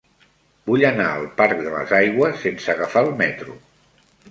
Vull 0.69 0.85
anar 0.89 1.09
al 1.17 1.27
parc 1.41 1.61
de 1.67 1.75
les 1.75 1.95
Aigües 1.99 2.41
sense 2.47 2.75
agafar 2.77 3.07
el 3.09 3.15
metro. 3.23 3.57